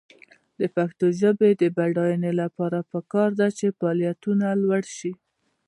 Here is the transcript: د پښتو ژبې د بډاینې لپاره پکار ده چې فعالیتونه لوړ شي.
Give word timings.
د 0.59 0.61
پښتو 0.75 1.05
ژبې 1.21 1.49
د 1.61 1.63
بډاینې 1.77 2.31
لپاره 2.41 2.79
پکار 2.91 3.29
ده 3.39 3.47
چې 3.57 3.75
فعالیتونه 3.79 4.45
لوړ 4.63 4.83
شي. 4.97 5.11